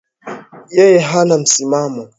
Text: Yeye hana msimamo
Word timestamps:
Yeye 0.75 0.99
hana 1.09 1.35
msimamo 1.43 2.03